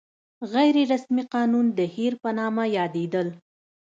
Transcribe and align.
غیر 0.53 0.75
رسمي 0.91 1.23
قوانین 1.31 1.67
د 1.77 1.79
هیر 1.95 2.13
په 2.23 2.29
نامه 2.39 2.63
یادېدل. 2.77 3.27